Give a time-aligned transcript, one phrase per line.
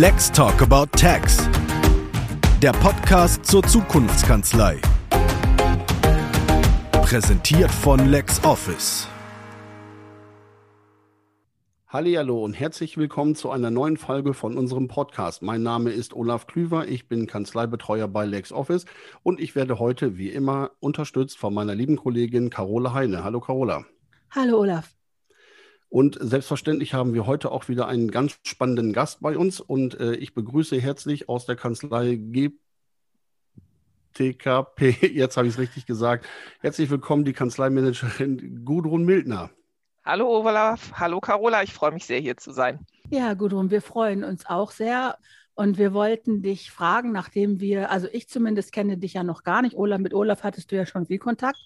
[0.00, 1.38] Let's Talk About Tax.
[2.62, 4.80] Der Podcast zur Zukunftskanzlei.
[6.92, 9.08] Präsentiert von LexOffice.
[11.88, 15.42] Hallo und herzlich willkommen zu einer neuen Folge von unserem Podcast.
[15.42, 18.84] Mein Name ist Olaf Klüver, ich bin Kanzleibetreuer bei LexOffice
[19.24, 23.24] und ich werde heute wie immer unterstützt von meiner lieben Kollegin Carola Heine.
[23.24, 23.84] Hallo Carola.
[24.30, 24.97] Hallo Olaf.
[25.90, 30.14] Und selbstverständlich haben wir heute auch wieder einen ganz spannenden Gast bei uns und äh,
[30.16, 32.20] ich begrüße herzlich aus der Kanzlei
[34.14, 36.26] GTKP, jetzt habe ich es richtig gesagt,
[36.60, 39.48] herzlich willkommen die Kanzleimanagerin Gudrun Mildner.
[40.04, 42.80] Hallo Olaf, hallo Carola, ich freue mich sehr hier zu sein.
[43.10, 45.16] Ja, Gudrun, wir freuen uns auch sehr.
[45.54, 49.60] Und wir wollten dich fragen, nachdem wir, also ich zumindest kenne dich ja noch gar
[49.60, 49.74] nicht.
[49.74, 51.58] Olaf, mit Olaf hattest du ja schon viel Kontakt.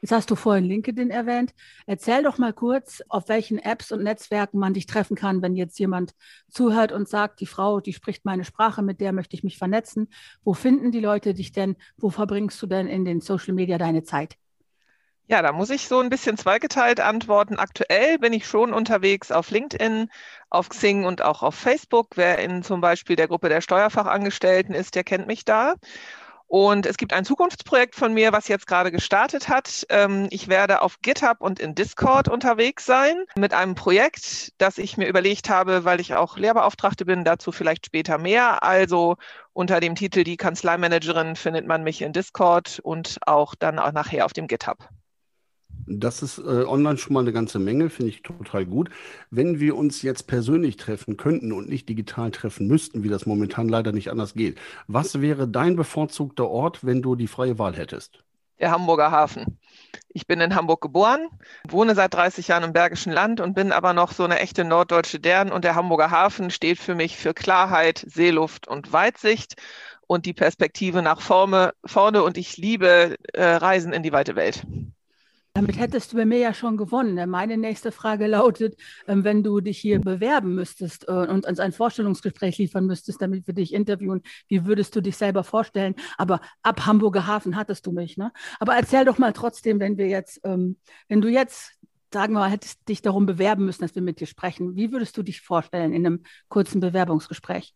[0.00, 1.54] Jetzt hast du vorhin LinkedIn erwähnt.
[1.86, 5.78] Erzähl doch mal kurz, auf welchen Apps und Netzwerken man dich treffen kann, wenn jetzt
[5.80, 6.14] jemand
[6.48, 10.08] zuhört und sagt, die Frau, die spricht meine Sprache, mit der möchte ich mich vernetzen.
[10.44, 11.76] Wo finden die Leute dich denn?
[11.96, 14.36] Wo verbringst du denn in den Social Media deine Zeit?
[15.30, 17.58] Ja, da muss ich so ein bisschen zweigeteilt antworten.
[17.58, 20.08] Aktuell bin ich schon unterwegs auf LinkedIn,
[20.48, 22.16] auf Xing und auch auf Facebook.
[22.16, 25.74] Wer in zum Beispiel der Gruppe der Steuerfachangestellten ist, der kennt mich da.
[26.48, 29.86] Und es gibt ein Zukunftsprojekt von mir, was jetzt gerade gestartet hat.
[29.90, 34.96] Ähm, ich werde auf GitHub und in Discord unterwegs sein mit einem Projekt, das ich
[34.96, 38.62] mir überlegt habe, weil ich auch Lehrbeauftragte bin, dazu vielleicht später mehr.
[38.62, 39.16] Also
[39.52, 44.24] unter dem Titel Die Kanzleimanagerin findet man mich in Discord und auch dann auch nachher
[44.24, 44.88] auf dem GitHub.
[45.90, 48.90] Das ist äh, online schon mal eine ganze Menge, finde ich total gut.
[49.30, 53.68] Wenn wir uns jetzt persönlich treffen könnten und nicht digital treffen müssten, wie das momentan
[53.68, 58.22] leider nicht anders geht, was wäre dein bevorzugter Ort, wenn du die freie Wahl hättest?
[58.60, 59.58] Der Hamburger Hafen.
[60.08, 61.28] Ich bin in Hamburg geboren,
[61.68, 65.20] wohne seit 30 Jahren im Bergischen Land und bin aber noch so eine echte norddeutsche
[65.20, 65.50] Dern.
[65.50, 69.54] Und der Hamburger Hafen steht für mich für Klarheit, Seeluft und Weitsicht
[70.06, 71.72] und die Perspektive nach vorne.
[72.22, 74.66] und ich liebe äh, Reisen in die weite Welt.
[75.58, 77.28] Damit hättest du bei mir ja schon gewonnen.
[77.28, 78.76] Meine nächste Frage lautet,
[79.08, 83.48] ähm, wenn du dich hier bewerben müsstest äh, und uns ein Vorstellungsgespräch liefern müsstest, damit
[83.48, 85.96] wir dich interviewen, wie würdest du dich selber vorstellen?
[86.16, 88.30] Aber ab Hamburger Hafen hattest du mich, ne?
[88.60, 90.76] Aber erzähl doch mal trotzdem, wenn wir jetzt, ähm,
[91.08, 91.72] wenn du jetzt
[92.14, 94.76] sagen wir mal, hättest dich darum bewerben müssen, dass wir mit dir sprechen.
[94.76, 97.74] Wie würdest du dich vorstellen in einem kurzen Bewerbungsgespräch?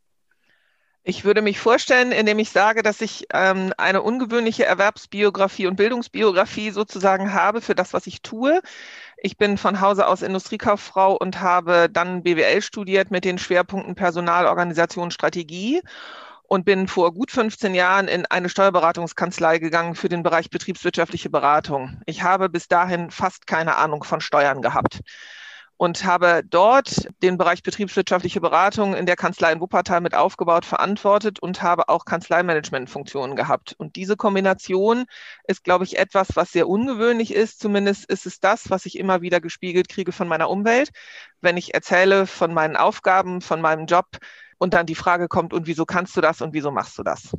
[1.05, 6.71] Ich würde mich vorstellen, indem ich sage, dass ich ähm, eine ungewöhnliche Erwerbsbiografie und Bildungsbiografie
[6.71, 8.63] sozusagen habe für das, was ich tue.
[9.17, 14.47] Ich bin von Hause aus Industriekauffrau und habe dann BWL studiert mit den Schwerpunkten Personal,
[14.47, 15.81] Organisation, Strategie
[16.45, 22.01] und bin vor gut 15 Jahren in eine Steuerberatungskanzlei gegangen für den Bereich betriebswirtschaftliche Beratung.
[22.07, 25.01] Ich habe bis dahin fast keine Ahnung von Steuern gehabt
[25.83, 31.41] und habe dort den Bereich betriebswirtschaftliche Beratung in der Kanzlei in Wuppertal mit aufgebaut, verantwortet
[31.41, 33.75] und habe auch Kanzleimanagementfunktionen gehabt.
[33.79, 35.07] Und diese Kombination
[35.49, 37.59] ist, glaube ich, etwas, was sehr ungewöhnlich ist.
[37.59, 40.91] Zumindest ist es das, was ich immer wieder gespiegelt kriege von meiner Umwelt,
[41.41, 44.07] wenn ich erzähle von meinen Aufgaben, von meinem Job
[44.59, 47.33] und dann die Frage kommt, und wieso kannst du das und wieso machst du das?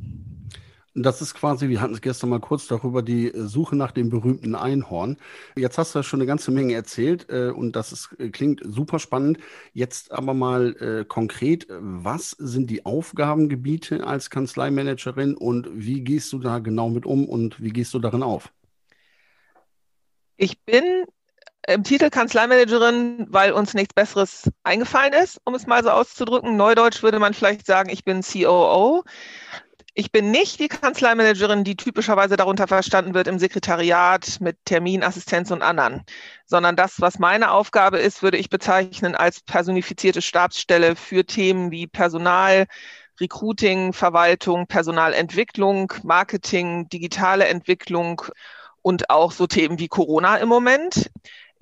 [0.96, 4.10] Das ist quasi, wir hatten es gestern mal kurz darüber, die äh, Suche nach dem
[4.10, 5.16] berühmten Einhorn.
[5.56, 9.00] Jetzt hast du schon eine ganze Menge erzählt äh, und das ist, äh, klingt super
[9.00, 9.38] spannend.
[9.72, 16.38] Jetzt aber mal äh, konkret, was sind die Aufgabengebiete als Kanzleimanagerin und wie gehst du
[16.38, 18.52] da genau mit um und wie gehst du darin auf?
[20.36, 20.84] Ich bin
[21.66, 26.56] im Titel Kanzleimanagerin, weil uns nichts Besseres eingefallen ist, um es mal so auszudrücken.
[26.56, 29.02] Neudeutsch würde man vielleicht sagen, ich bin COO.
[29.96, 35.62] Ich bin nicht die Kanzleimanagerin, die typischerweise darunter verstanden wird im Sekretariat mit Terminassistenz und
[35.62, 36.04] anderen,
[36.46, 41.86] sondern das, was meine Aufgabe ist, würde ich bezeichnen als personifizierte Stabsstelle für Themen wie
[41.86, 42.66] Personal,
[43.20, 48.22] Recruiting, Verwaltung, Personalentwicklung, Marketing, digitale Entwicklung
[48.82, 51.08] und auch so Themen wie Corona im Moment.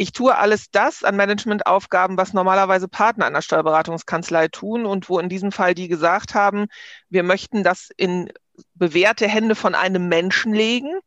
[0.02, 5.28] Ich tue alles das an Managementaufgaben, was normalerweise Partner einer Steuerberatungskanzlei tun und wo in
[5.28, 6.66] diesem Fall die gesagt haben,
[7.08, 8.32] wir möchten das in
[8.74, 10.98] bewährte Hände von einem Menschen legen,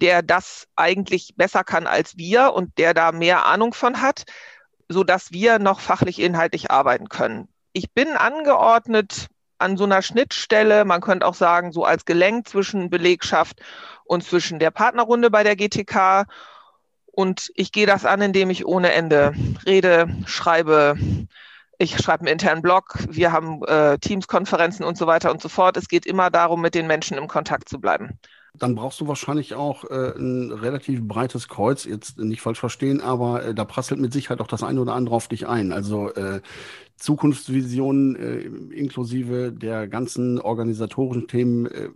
[0.00, 4.22] der das eigentlich besser kann als wir und der da mehr Ahnung von hat,
[4.88, 7.48] so dass wir noch fachlich inhaltlich arbeiten können.
[7.72, 9.26] Ich bin angeordnet
[9.58, 13.60] an so einer Schnittstelle, man könnte auch sagen, so als Gelenk zwischen Belegschaft
[14.04, 16.26] und zwischen der Partnerrunde bei der GTK
[17.16, 19.32] und ich gehe das an, indem ich ohne Ende
[19.64, 20.96] rede, schreibe.
[21.78, 25.78] Ich schreibe einen internen Blog, wir haben äh, Teams-Konferenzen und so weiter und so fort.
[25.78, 28.18] Es geht immer darum, mit den Menschen im Kontakt zu bleiben.
[28.54, 33.44] dann brauchst du wahrscheinlich auch äh, ein relativ breites Kreuz, jetzt nicht falsch verstehen, aber
[33.44, 35.72] äh, da prasselt mit Sicherheit auch das eine oder andere auf dich ein.
[35.72, 36.40] Also äh,
[36.96, 41.66] Zukunftsvisionen äh, inklusive der ganzen organisatorischen Themen.
[41.66, 41.88] Äh,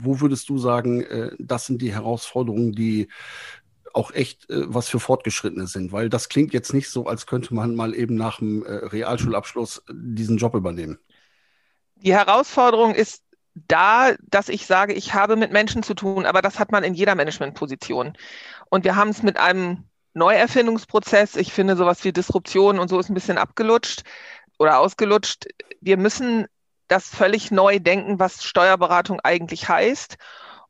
[0.00, 3.08] wo würdest du sagen, äh, das sind die Herausforderungen, die
[3.94, 5.92] auch echt äh, was für Fortgeschrittene sind?
[5.92, 9.82] Weil das klingt jetzt nicht so, als könnte man mal eben nach dem äh, Realschulabschluss
[9.90, 10.98] diesen Job übernehmen.
[11.96, 13.22] Die Herausforderung ist
[13.54, 16.94] da, dass ich sage, ich habe mit Menschen zu tun, aber das hat man in
[16.94, 18.16] jeder Managementposition.
[18.70, 21.36] Und wir haben es mit einem Neuerfindungsprozess.
[21.36, 24.02] Ich finde, sowas wie Disruption und so ist ein bisschen abgelutscht
[24.58, 25.46] oder ausgelutscht.
[25.80, 26.46] Wir müssen
[26.88, 30.16] das völlig neu denken, was Steuerberatung eigentlich heißt.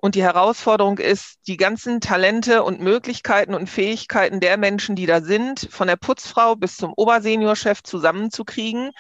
[0.00, 5.21] Und die Herausforderung ist, die ganzen Talente und Möglichkeiten und Fähigkeiten der Menschen, die da
[5.21, 8.93] sind, von der Putzfrau bis zum Oberseniorchef zusammenzukriegen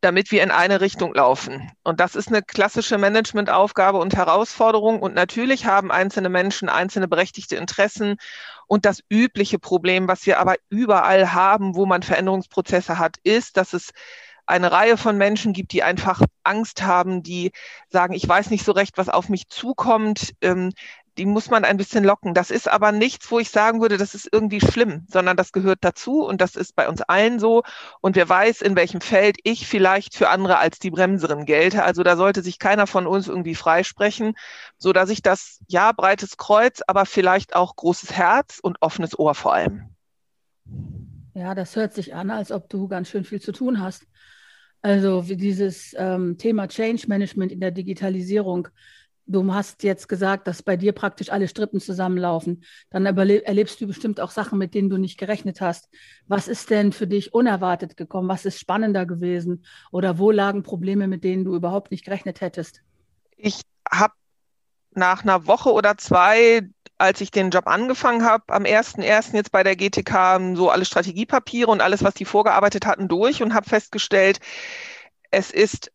[0.00, 1.70] damit wir in eine Richtung laufen.
[1.82, 5.00] Und das ist eine klassische Managementaufgabe und Herausforderung.
[5.00, 8.16] Und natürlich haben einzelne Menschen einzelne berechtigte Interessen
[8.66, 13.72] und das übliche Problem, was wir aber überall haben, wo man Veränderungsprozesse hat, ist, dass
[13.72, 13.90] es
[14.50, 17.52] eine Reihe von Menschen gibt, die einfach Angst haben, die
[17.88, 20.34] sagen, ich weiß nicht so recht, was auf mich zukommt.
[20.42, 20.72] Ähm,
[21.18, 22.34] die muss man ein bisschen locken.
[22.34, 25.80] Das ist aber nichts, wo ich sagen würde, das ist irgendwie schlimm, sondern das gehört
[25.82, 27.62] dazu und das ist bei uns allen so.
[28.00, 31.82] Und wer weiß, in welchem Feld ich vielleicht für andere als die Bremserin gelte.
[31.82, 34.34] Also da sollte sich keiner von uns irgendwie freisprechen,
[34.78, 39.34] so dass ich das, ja, breites Kreuz, aber vielleicht auch großes Herz und offenes Ohr
[39.34, 39.90] vor allem.
[41.34, 44.06] Ja, das hört sich an, als ob du ganz schön viel zu tun hast.
[44.82, 48.68] Also dieses ähm, Thema Change Management in der Digitalisierung
[49.30, 52.64] du hast jetzt gesagt, dass bei dir praktisch alle Strippen zusammenlaufen.
[52.90, 55.88] Dann erlebst du bestimmt auch Sachen, mit denen du nicht gerechnet hast.
[56.26, 58.28] Was ist denn für dich unerwartet gekommen?
[58.28, 59.64] Was ist spannender gewesen?
[59.92, 62.82] Oder wo lagen Probleme, mit denen du überhaupt nicht gerechnet hättest?
[63.36, 64.14] Ich habe
[64.92, 66.68] nach einer Woche oder zwei,
[67.00, 69.34] als ich den Job angefangen habe, am 1.1.
[69.34, 73.54] jetzt bei der GTK so alle Strategiepapiere und alles, was die vorgearbeitet hatten, durch und
[73.54, 74.38] habe festgestellt,
[75.30, 75.90] es ist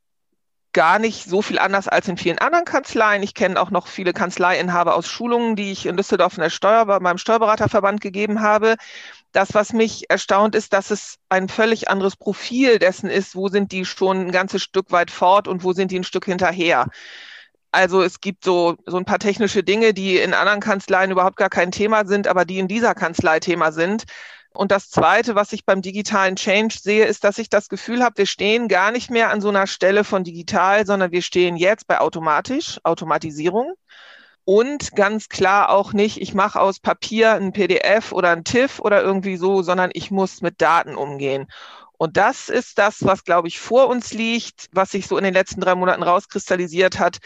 [0.74, 3.24] gar nicht so viel anders als in vielen anderen Kanzleien.
[3.24, 6.86] Ich kenne auch noch viele Kanzleiinhaber aus Schulungen, die ich in Düsseldorf in der Steuer,
[6.86, 8.76] beim Steuerberaterverband gegeben habe.
[9.32, 13.72] Das, was mich erstaunt, ist, dass es ein völlig anderes Profil dessen ist, wo sind
[13.72, 16.88] die schon ein ganzes Stück weit fort und wo sind die ein Stück hinterher.
[17.76, 21.50] Also es gibt so, so ein paar technische Dinge, die in anderen Kanzleien überhaupt gar
[21.50, 24.06] kein Thema sind, aber die in dieser Kanzlei Thema sind.
[24.54, 28.20] Und das Zweite, was ich beim digitalen Change sehe, ist, dass ich das Gefühl habe,
[28.20, 31.86] wir stehen gar nicht mehr an so einer Stelle von digital, sondern wir stehen jetzt
[31.86, 33.74] bei automatisch, Automatisierung.
[34.46, 39.02] Und ganz klar auch nicht, ich mache aus Papier ein PDF oder ein TIFF oder
[39.02, 41.48] irgendwie so, sondern ich muss mit Daten umgehen.
[41.98, 45.34] Und das ist das, was, glaube ich, vor uns liegt, was sich so in den
[45.34, 47.18] letzten drei Monaten rauskristallisiert hat.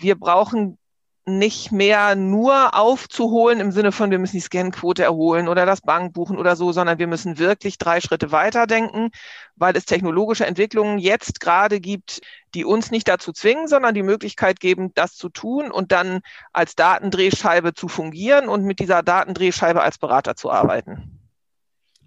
[0.00, 0.78] Wir brauchen
[1.26, 6.12] nicht mehr nur aufzuholen im Sinne von, wir müssen die Scanquote erholen oder das Bank
[6.12, 9.10] buchen oder so, sondern wir müssen wirklich drei Schritte weiterdenken,
[9.56, 12.20] weil es technologische Entwicklungen jetzt gerade gibt,
[12.54, 16.20] die uns nicht dazu zwingen, sondern die Möglichkeit geben, das zu tun und dann
[16.52, 21.13] als Datendrehscheibe zu fungieren und mit dieser Datendrehscheibe als Berater zu arbeiten.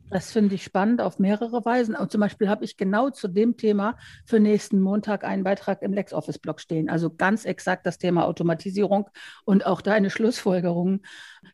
[0.10, 1.94] Das finde ich spannend auf mehrere Weisen.
[1.94, 5.92] Und zum Beispiel habe ich genau zu dem Thema für nächsten Montag einen Beitrag im
[5.92, 6.90] LexOffice-Blog stehen.
[6.90, 9.10] Also ganz exakt das Thema Automatisierung
[9.44, 11.06] und auch deine Schlussfolgerungen.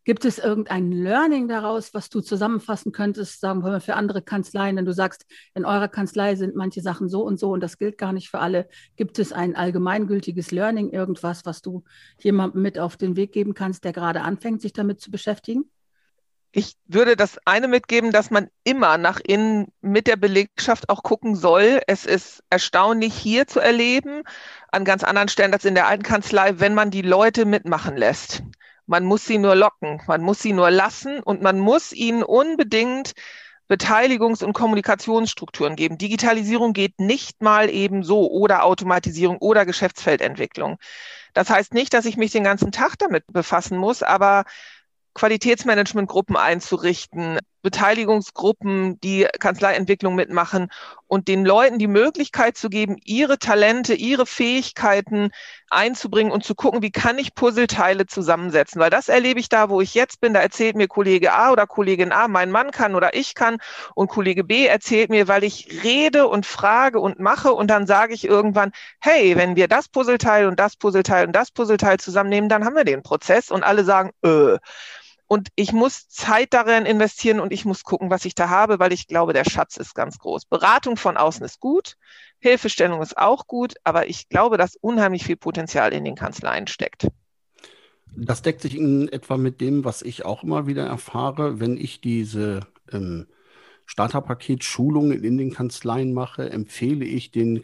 [0.03, 4.77] Gibt es irgendein Learning daraus, was du zusammenfassen könntest, sagen wir mal für andere Kanzleien,
[4.77, 7.97] wenn du sagst, in eurer Kanzlei sind manche Sachen so und so und das gilt
[7.97, 8.67] gar nicht für alle.
[8.95, 11.83] Gibt es ein allgemeingültiges Learning, irgendwas, was du
[12.19, 15.72] jemandem mit auf den Weg geben kannst, der gerade anfängt, sich damit zu beschäftigen?
[16.55, 21.35] Ich würde das eine mitgeben, dass man immer nach innen mit der Belegschaft auch gucken
[21.35, 21.81] soll.
[21.87, 24.21] Es ist erstaunlich hier zu erleben,
[24.71, 28.43] an ganz anderen Stellen als in der alten Kanzlei, wenn man die Leute mitmachen lässt.
[28.85, 33.13] Man muss sie nur locken, man muss sie nur lassen und man muss ihnen unbedingt
[33.67, 35.97] Beteiligungs- und Kommunikationsstrukturen geben.
[35.97, 40.77] Digitalisierung geht nicht mal eben so oder Automatisierung oder Geschäftsfeldentwicklung.
[41.33, 44.43] Das heißt nicht, dass ich mich den ganzen Tag damit befassen muss, aber
[45.13, 50.67] Qualitätsmanagementgruppen einzurichten, Beteiligungsgruppen, die Kanzleientwicklung mitmachen
[51.07, 55.31] und den Leuten die Möglichkeit zu geben, ihre Talente, ihre Fähigkeiten
[55.69, 58.81] einzubringen und zu gucken, wie kann ich Puzzleteile zusammensetzen.
[58.81, 60.33] Weil das erlebe ich da, wo ich jetzt bin.
[60.33, 63.57] Da erzählt mir Kollege A oder Kollegin A, mein Mann kann oder ich kann
[63.95, 68.13] und Kollege B erzählt mir, weil ich rede und frage und mache und dann sage
[68.13, 72.65] ich irgendwann, hey, wenn wir das Puzzleteil und das Puzzleteil und das Puzzleteil zusammennehmen, dann
[72.65, 74.57] haben wir den Prozess und alle sagen, äh.
[75.33, 78.93] Und ich muss Zeit darin investieren und ich muss gucken, was ich da habe, weil
[78.93, 80.45] ich glaube, der Schatz ist ganz groß.
[80.45, 81.97] Beratung von außen ist gut,
[82.37, 87.07] Hilfestellung ist auch gut, aber ich glaube, dass unheimlich viel Potenzial in den Kanzleien steckt.
[88.15, 91.99] Das deckt sich in etwa mit dem, was ich auch immer wieder erfahre, wenn ich
[91.99, 93.25] diese ähm,
[93.87, 97.63] Starterpaket-Schulungen in den Kanzleien mache, empfehle ich den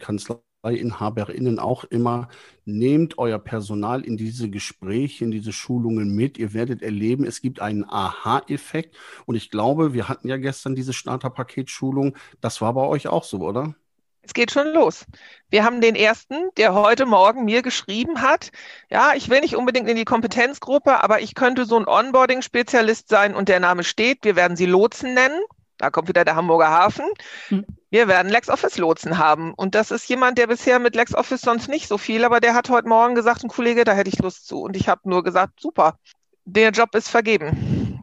[0.62, 2.28] Kanzleiinhaberinnen auch immer,
[2.64, 6.38] nehmt euer Personal in diese Gespräche, in diese Schulungen mit.
[6.38, 8.96] Ihr werdet erleben, es gibt einen Aha-Effekt.
[9.26, 12.16] Und ich glaube, wir hatten ja gestern diese Starterpaket-Schulung.
[12.40, 13.74] Das war bei euch auch so, oder?
[14.22, 15.06] Es geht schon los.
[15.48, 18.50] Wir haben den ersten, der heute Morgen mir geschrieben hat,
[18.90, 23.34] ja, ich will nicht unbedingt in die Kompetenzgruppe, aber ich könnte so ein Onboarding-Spezialist sein
[23.34, 25.40] und der Name steht, wir werden sie Lotsen nennen.
[25.80, 27.06] Da kommt wieder der Hamburger Hafen.
[27.48, 27.64] Hm.
[27.88, 29.54] Wir werden LexOffice-Lotsen haben.
[29.54, 32.68] Und das ist jemand, der bisher mit LexOffice sonst nicht so viel, aber der hat
[32.68, 34.60] heute Morgen gesagt, ein Kollege, da hätte ich Lust zu.
[34.60, 35.98] Und ich habe nur gesagt, super,
[36.44, 38.02] der Job ist vergeben.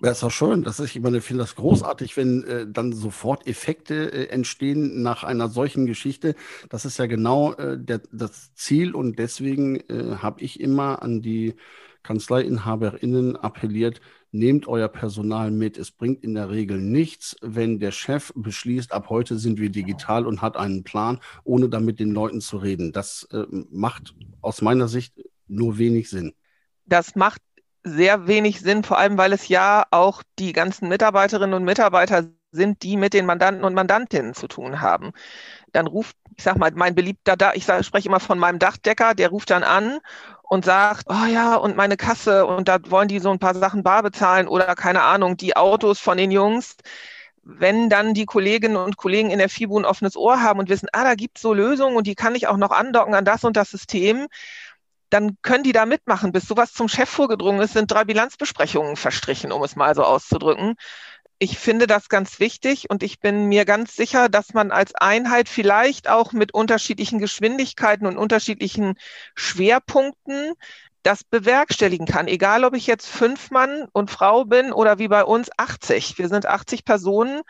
[0.00, 0.62] Ja, ist auch schön.
[0.62, 5.02] Das ist, ich meine, ich finde das großartig, wenn äh, dann sofort Effekte äh, entstehen
[5.02, 6.36] nach einer solchen Geschichte.
[6.68, 11.22] Das ist ja genau äh, der, das Ziel und deswegen äh, habe ich immer an
[11.22, 11.56] die
[12.02, 14.00] Kanzleiinhaberinnen appelliert,
[14.32, 15.78] nehmt euer Personal mit.
[15.78, 20.26] Es bringt in der Regel nichts, wenn der Chef beschließt, ab heute sind wir digital
[20.26, 22.92] und hat einen Plan, ohne damit den Leuten zu reden.
[22.92, 25.14] Das äh, macht aus meiner Sicht
[25.48, 26.32] nur wenig Sinn.
[26.86, 27.42] Das macht
[27.82, 32.82] sehr wenig Sinn, vor allem weil es ja auch die ganzen Mitarbeiterinnen und Mitarbeiter sind,
[32.82, 35.12] die mit den Mandanten und Mandantinnen zu tun haben.
[35.72, 39.28] Dann ruft, ich sag mal, mein beliebter, da ich spreche immer von meinem Dachdecker, der
[39.28, 39.98] ruft dann an
[40.42, 43.82] und sagt, oh ja, und meine Kasse und da wollen die so ein paar Sachen
[43.82, 46.76] bar bezahlen oder keine Ahnung, die Autos von den Jungs.
[47.42, 50.88] Wenn dann die Kolleginnen und Kollegen in der FIBU ein offenes Ohr haben und wissen,
[50.92, 53.56] ah, da gibt's so Lösungen und die kann ich auch noch andocken an das und
[53.56, 54.26] das System,
[55.08, 56.32] dann können die da mitmachen.
[56.32, 60.76] Bis sowas zum Chef vorgedrungen ist, sind drei Bilanzbesprechungen verstrichen, um es mal so auszudrücken
[61.42, 65.48] ich finde das ganz wichtig und ich bin mir ganz sicher, dass man als Einheit
[65.48, 68.94] vielleicht auch mit unterschiedlichen Geschwindigkeiten und unterschiedlichen
[69.34, 70.52] Schwerpunkten
[71.02, 72.28] das bewerkstelligen kann.
[72.28, 76.18] Egal, ob ich jetzt fünf Mann und Frau bin oder wie bei uns 80.
[76.18, 77.40] Wir sind 80 Personen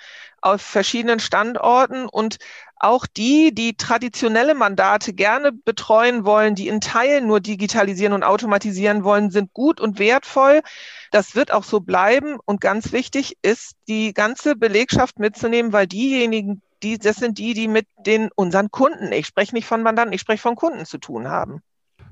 [0.40, 2.38] auf verschiedenen Standorten und
[2.76, 9.04] auch die, die traditionelle Mandate gerne betreuen wollen, die in Teilen nur digitalisieren und automatisieren
[9.04, 10.62] wollen, sind gut und wertvoll.
[11.10, 12.38] Das wird auch so bleiben.
[12.44, 17.68] Und ganz wichtig ist, die ganze Belegschaft mitzunehmen, weil diejenigen, die, das sind die, die
[17.68, 21.28] mit den unseren Kunden, ich spreche nicht von Mandanten, ich spreche von Kunden zu tun
[21.28, 21.62] haben.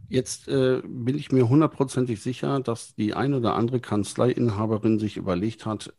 [0.09, 5.67] Jetzt äh, bin ich mir hundertprozentig sicher, dass die ein oder andere Kanzleiinhaberin sich überlegt
[5.67, 5.93] hat,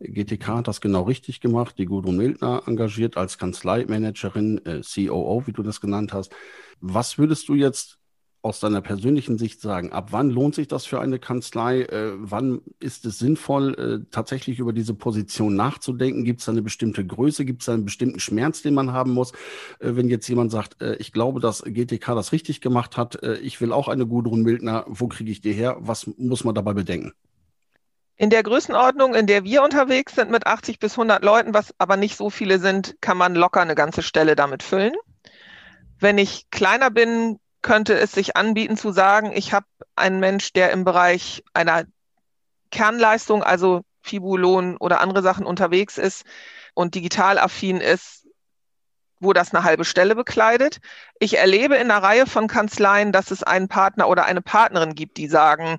[0.00, 1.78] GTK hat das genau richtig gemacht.
[1.78, 6.32] Die Gudrun Mildner engagiert als Kanzleimanagerin, äh, COO, wie du das genannt hast.
[6.80, 7.99] Was würdest du jetzt
[8.42, 9.92] aus deiner persönlichen Sicht sagen?
[9.92, 11.82] Ab wann lohnt sich das für eine Kanzlei?
[11.82, 16.24] Äh, wann ist es sinnvoll, äh, tatsächlich über diese Position nachzudenken?
[16.24, 17.44] Gibt es da eine bestimmte Größe?
[17.44, 19.32] Gibt es da einen bestimmten Schmerz, den man haben muss?
[19.78, 23.36] Äh, wenn jetzt jemand sagt, äh, ich glaube, dass GTK das richtig gemacht hat, äh,
[23.38, 25.76] ich will auch eine Gudrun Mildner, wo kriege ich die her?
[25.80, 27.12] Was muss man dabei bedenken?
[28.16, 31.96] In der Größenordnung, in der wir unterwegs sind, mit 80 bis 100 Leuten, was aber
[31.96, 34.92] nicht so viele sind, kann man locker eine ganze Stelle damit füllen.
[35.98, 40.72] Wenn ich kleiner bin, könnte es sich anbieten zu sagen, ich habe einen Mensch, der
[40.72, 41.84] im Bereich einer
[42.70, 46.24] Kernleistung, also Fibulon oder andere Sachen unterwegs ist
[46.74, 48.26] und digital affin ist,
[49.20, 50.78] wo das eine halbe Stelle bekleidet.
[51.18, 55.18] Ich erlebe in einer Reihe von Kanzleien, dass es einen Partner oder eine Partnerin gibt,
[55.18, 55.78] die sagen,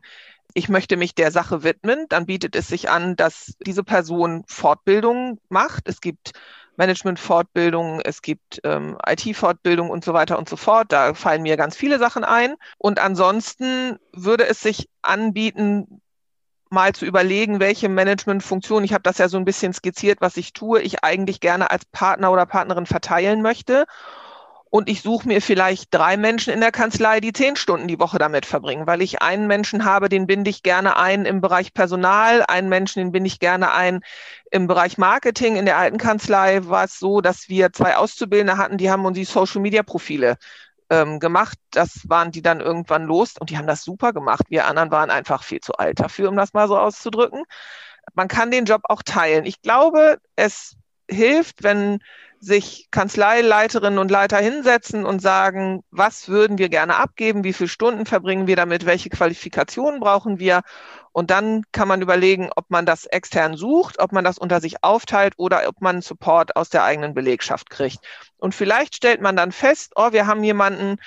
[0.53, 5.39] ich möchte mich der Sache widmen, dann bietet es sich an, dass diese Person Fortbildungen
[5.49, 5.87] macht.
[5.87, 6.33] Es gibt
[6.77, 10.91] Management-Fortbildungen, es gibt ähm, IT-Fortbildungen und so weiter und so fort.
[10.91, 12.55] Da fallen mir ganz viele Sachen ein.
[12.77, 16.01] Und ansonsten würde es sich anbieten,
[16.69, 20.53] mal zu überlegen, welche Managementfunktion, ich habe das ja so ein bisschen skizziert, was ich
[20.53, 23.85] tue, ich eigentlich gerne als Partner oder Partnerin verteilen möchte
[24.71, 28.17] und ich suche mir vielleicht drei Menschen in der Kanzlei, die zehn Stunden die Woche
[28.19, 32.45] damit verbringen, weil ich einen Menschen habe, den binde ich gerne ein im Bereich Personal,
[32.47, 33.99] einen Menschen, den binde ich gerne ein
[34.49, 35.57] im Bereich Marketing.
[35.57, 39.17] In der alten Kanzlei war es so, dass wir zwei Auszubildende hatten, die haben uns
[39.17, 40.37] die Social-Media-Profile
[40.89, 41.57] ähm, gemacht.
[41.71, 44.45] Das waren die dann irgendwann los und die haben das super gemacht.
[44.47, 47.43] Wir anderen waren einfach viel zu alt dafür, um das mal so auszudrücken.
[48.13, 49.45] Man kann den Job auch teilen.
[49.45, 50.77] Ich glaube, es
[51.11, 51.99] hilft, wenn
[52.41, 58.07] sich Kanzleileiterinnen und Leiter hinsetzen und sagen, was würden wir gerne abgeben, wie viele Stunden
[58.07, 60.61] verbringen wir damit, welche Qualifikationen brauchen wir.
[61.11, 64.83] Und dann kann man überlegen, ob man das extern sucht, ob man das unter sich
[64.83, 67.99] aufteilt oder ob man Support aus der eigenen Belegschaft kriegt.
[68.37, 70.97] Und vielleicht stellt man dann fest, oh, wir haben jemanden,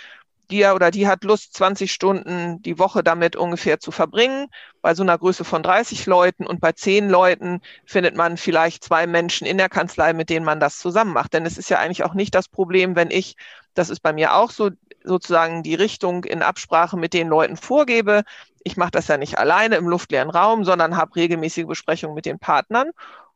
[0.51, 4.49] die oder die hat Lust, 20 Stunden die Woche damit ungefähr zu verbringen.
[4.83, 9.07] Bei so einer Größe von 30 Leuten und bei 10 Leuten findet man vielleicht zwei
[9.07, 11.33] Menschen in der Kanzlei, mit denen man das zusammen macht.
[11.33, 13.37] Denn es ist ja eigentlich auch nicht das Problem, wenn ich,
[13.75, 14.71] das ist bei mir auch so,
[15.03, 18.23] sozusagen die Richtung in Absprache mit den Leuten vorgebe.
[18.63, 22.39] Ich mache das ja nicht alleine im luftleeren Raum, sondern habe regelmäßige Besprechungen mit den
[22.39, 22.91] Partnern.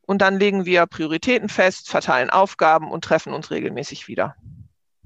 [0.07, 4.37] Und dann legen wir Prioritäten fest, verteilen Aufgaben und treffen uns regelmäßig wieder.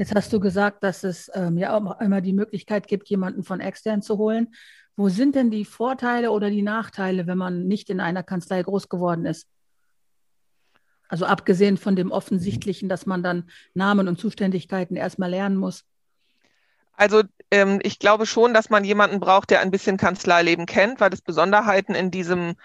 [0.02, 3.60] Jetzt hast du gesagt, dass es ähm, ja auch immer die Möglichkeit gibt, jemanden von
[3.60, 4.52] extern zu holen.
[4.96, 8.88] Wo sind denn die Vorteile oder die Nachteile, wenn man nicht in einer Kanzlei groß
[8.88, 9.46] geworden ist?
[11.08, 15.84] Also abgesehen von dem Offensichtlichen, dass man dann Namen und Zuständigkeiten erstmal lernen muss.
[16.94, 21.12] Also ähm, ich glaube schon, dass man jemanden braucht, der ein bisschen Kanzleileben kennt, weil
[21.12, 22.56] es Besonderheiten in diesem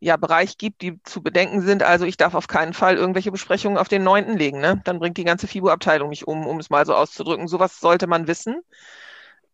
[0.00, 1.82] ja, Bereich gibt, die zu bedenken sind.
[1.82, 4.60] Also ich darf auf keinen Fall irgendwelche Besprechungen auf den Neunten legen.
[4.60, 4.80] Ne?
[4.84, 7.48] Dann bringt die ganze FIBO-Abteilung mich um, um es mal so auszudrücken.
[7.48, 8.60] Sowas sollte man wissen.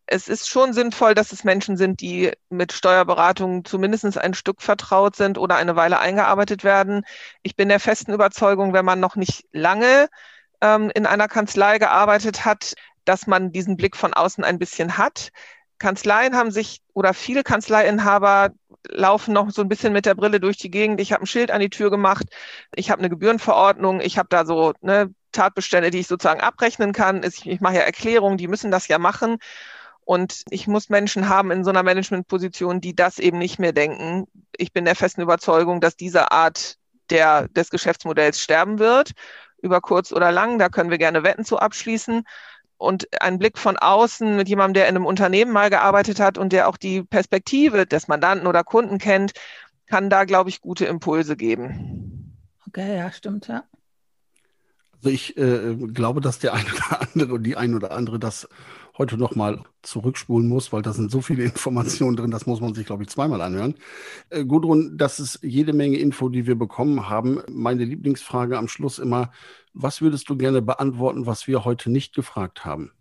[0.05, 5.15] Es ist schon sinnvoll, dass es Menschen sind, die mit Steuerberatung zumindest ein Stück vertraut
[5.15, 7.03] sind oder eine Weile eingearbeitet werden.
[7.41, 10.09] Ich bin der festen Überzeugung, wenn man noch nicht lange
[10.61, 12.73] ähm, in einer Kanzlei gearbeitet hat,
[13.05, 15.29] dass man diesen Blick von außen ein bisschen hat.
[15.77, 18.51] Kanzleien haben sich oder viele Kanzleiinhaber
[18.89, 20.99] laufen noch so ein bisschen mit der Brille durch die Gegend.
[21.01, 22.25] Ich habe ein Schild an die Tür gemacht,
[22.75, 27.23] ich habe eine Gebührenverordnung, ich habe da so ne, Tatbestände, die ich sozusagen abrechnen kann.
[27.23, 29.37] Ich, ich mache ja Erklärungen, die müssen das ja machen.
[30.05, 34.25] Und ich muss Menschen haben in so einer Managementposition, die das eben nicht mehr denken.
[34.57, 36.77] Ich bin der festen Überzeugung, dass diese Art
[37.09, 39.11] der, des Geschäftsmodells sterben wird,
[39.61, 40.59] über kurz oder lang.
[40.59, 42.25] Da können wir gerne Wetten zu abschließen
[42.83, 46.53] und ein Blick von außen mit jemandem, der in einem Unternehmen mal gearbeitet hat und
[46.53, 49.33] der auch die Perspektive des Mandanten oder Kunden kennt,
[49.87, 52.35] kann da, glaube ich, gute Impulse geben.
[52.67, 53.63] Okay, ja, stimmt, ja.
[54.95, 58.47] Also ich äh, glaube, dass der eine oder andere und die ein oder andere das
[58.97, 62.73] heute noch mal zurückspulen muss, weil da sind so viele Informationen drin, das muss man
[62.73, 63.75] sich, glaube ich, zweimal anhören.
[64.29, 67.41] Äh, Gudrun, das ist jede Menge Info, die wir bekommen haben.
[67.49, 69.31] Meine Lieblingsfrage am Schluss immer,
[69.73, 72.91] was würdest du gerne beantworten, was wir heute nicht gefragt haben?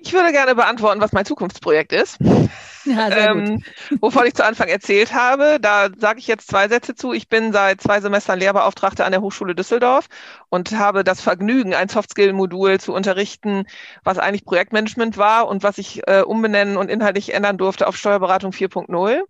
[0.00, 2.18] Ich würde gerne beantworten, was mein Zukunftsprojekt ist.
[2.98, 3.62] Ja, ähm,
[4.00, 5.58] wovon ich zu Anfang erzählt habe.
[5.60, 7.12] Da sage ich jetzt zwei Sätze zu.
[7.12, 10.08] Ich bin seit zwei Semestern Lehrbeauftragte an der Hochschule Düsseldorf
[10.48, 13.64] und habe das Vergnügen, ein Softskill-Modul zu unterrichten,
[14.04, 18.52] was eigentlich Projektmanagement war und was ich äh, umbenennen und inhaltlich ändern durfte auf Steuerberatung
[18.52, 19.22] 4.0.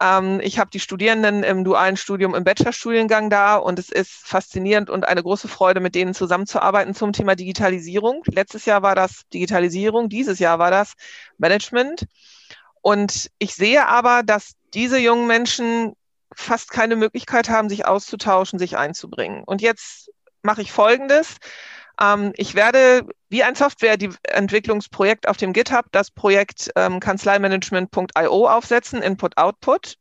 [0.00, 4.90] Ähm, ich habe die Studierenden im dualen Studium im Bachelorstudiengang da und es ist faszinierend
[4.90, 8.22] und eine große Freude, mit denen zusammenzuarbeiten zum Thema Digitalisierung.
[8.26, 10.94] Letztes Jahr war das Digitalisierung, dieses Jahr war das
[11.38, 12.06] Management.
[12.84, 15.94] Und ich sehe aber, dass diese jungen Menschen
[16.34, 19.42] fast keine Möglichkeit haben, sich auszutauschen, sich einzubringen.
[19.42, 20.10] Und jetzt
[20.42, 21.36] mache ich Folgendes.
[21.98, 29.96] Ähm, ich werde wie ein Softwareentwicklungsprojekt auf dem GitHub das Projekt ähm, kanzleimanagement.io aufsetzen, Input-Output.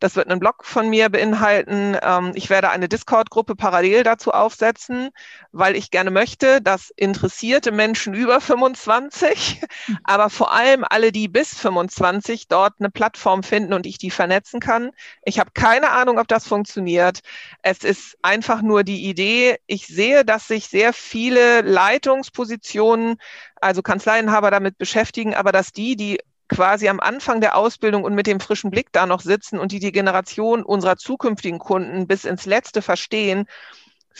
[0.00, 1.96] Das wird einen Blog von mir beinhalten.
[2.02, 5.10] Ähm, ich werde eine Discord-Gruppe parallel dazu aufsetzen,
[5.52, 9.60] weil ich gerne möchte, dass interessierte Menschen über 25,
[10.04, 14.58] aber vor allem alle, die bis 25 dort eine Plattform finden und ich die vernetzen
[14.58, 14.90] kann.
[15.22, 17.20] Ich habe keine Ahnung, ob das funktioniert.
[17.62, 19.58] Es ist einfach nur die Idee.
[19.66, 23.16] Ich sehe, dass sich sehr viele Leitungspositionen,
[23.60, 26.18] also Kanzleienhaber damit beschäftigen, aber dass die, die
[26.50, 29.78] quasi am Anfang der Ausbildung und mit dem frischen Blick da noch sitzen und die
[29.78, 33.46] die Generation unserer zukünftigen Kunden bis ins Letzte verstehen,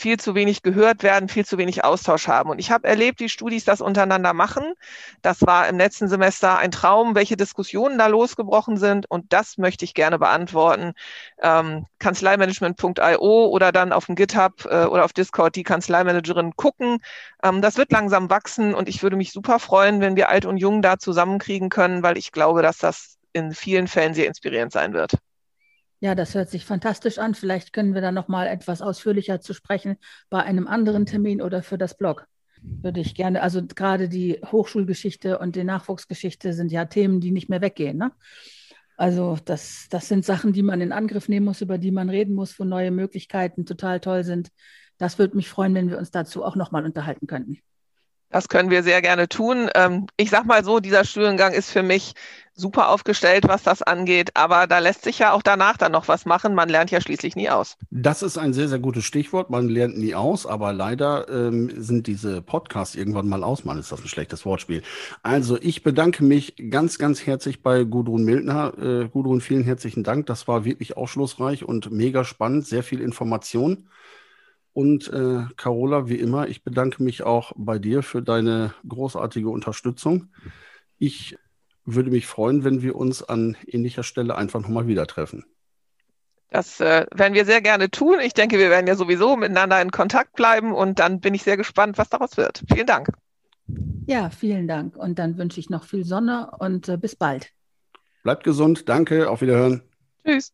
[0.01, 2.49] viel zu wenig gehört werden, viel zu wenig Austausch haben.
[2.49, 4.73] Und ich habe erlebt, wie Studis das untereinander machen.
[5.21, 9.09] Das war im letzten Semester ein Traum, welche Diskussionen da losgebrochen sind.
[9.09, 10.93] Und das möchte ich gerne beantworten.
[11.41, 16.97] Ähm, Kanzleimanagement.io oder dann auf dem GitHub äh, oder auf Discord die Kanzleimanagerin gucken.
[17.43, 20.57] Ähm, das wird langsam wachsen und ich würde mich super freuen, wenn wir alt und
[20.57, 24.93] jung da zusammenkriegen können, weil ich glaube, dass das in vielen Fällen sehr inspirierend sein
[24.93, 25.13] wird.
[26.03, 27.35] Ja, das hört sich fantastisch an.
[27.35, 29.97] Vielleicht können wir da noch mal etwas ausführlicher zu sprechen
[30.31, 32.27] bei einem anderen Termin oder für das Blog.
[32.63, 37.49] Würde ich gerne, also gerade die Hochschulgeschichte und die Nachwuchsgeschichte sind ja Themen, die nicht
[37.49, 37.97] mehr weggehen.
[37.97, 38.11] Ne?
[38.97, 42.33] Also das, das sind Sachen, die man in Angriff nehmen muss, über die man reden
[42.33, 44.49] muss, wo neue Möglichkeiten total toll sind.
[44.97, 47.59] Das würde mich freuen, wenn wir uns dazu auch noch mal unterhalten könnten.
[48.31, 49.69] Das können wir sehr gerne tun.
[49.75, 52.13] Ähm, ich sag mal so, dieser Studiengang ist für mich
[52.53, 56.25] super aufgestellt, was das angeht, aber da lässt sich ja auch danach dann noch was
[56.25, 56.53] machen.
[56.53, 57.77] Man lernt ja schließlich nie aus.
[57.89, 59.49] Das ist ein sehr, sehr gutes Stichwort.
[59.49, 63.65] Man lernt nie aus, aber leider ähm, sind diese Podcasts irgendwann mal aus.
[63.65, 64.83] Man ist das ein schlechtes Wortspiel.
[65.23, 68.73] Also ich bedanke mich ganz, ganz herzlich bei Gudrun Mildner.
[68.77, 70.25] Äh, Gudrun, vielen herzlichen Dank.
[70.27, 72.67] Das war wirklich aufschlussreich und mega spannend.
[72.67, 73.87] Sehr viel Information.
[74.73, 80.29] Und äh, Carola, wie immer, ich bedanke mich auch bei dir für deine großartige Unterstützung.
[80.97, 81.37] Ich
[81.85, 85.45] würde mich freuen, wenn wir uns an ähnlicher Stelle einfach nochmal wieder treffen.
[86.49, 88.19] Das äh, werden wir sehr gerne tun.
[88.21, 91.57] Ich denke, wir werden ja sowieso miteinander in Kontakt bleiben und dann bin ich sehr
[91.57, 92.63] gespannt, was daraus wird.
[92.71, 93.07] Vielen Dank.
[94.05, 94.97] Ja, vielen Dank.
[94.97, 97.51] Und dann wünsche ich noch viel Sonne und äh, bis bald.
[98.23, 99.81] Bleibt gesund, danke, auf Wiederhören.
[100.25, 100.53] Tschüss.